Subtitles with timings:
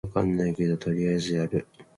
[0.03, 1.67] 意味わかんないけどとりあえずやる